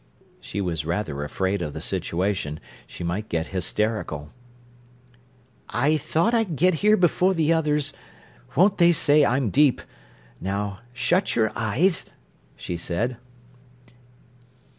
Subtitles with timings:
[0.39, 2.59] She was rather afraid of the situation.
[2.87, 4.31] She might get hysterical.
[5.69, 9.79] "I thought I'd get here before the others—won't they say I'm deep!
[10.39, 12.07] Now shut your eyes—"
[12.55, 13.17] she said.